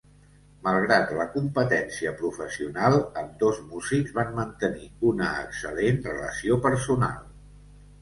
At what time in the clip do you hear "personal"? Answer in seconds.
6.69-7.27